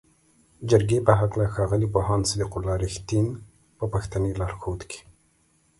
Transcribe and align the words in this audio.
جرګې 0.69 0.99
په 1.07 1.11
هکله 1.19 1.45
ښاغلي 1.53 1.87
پوهاند 1.93 2.23
صدیق 2.31 2.51
الله 2.57 2.75
"رښتین" 2.85 3.27
په 3.77 3.85
پښتني 3.93 4.31
لارښود 4.39 4.81
کې 4.89 5.01